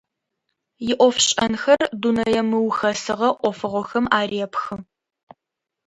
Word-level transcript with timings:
Иӏофшӏэнхэр 0.91 1.81
дунэе 2.01 2.41
мыухэсыгъэ 2.49 3.29
ӏофыгъохэм 3.41 4.05
арепхы. 4.17 4.75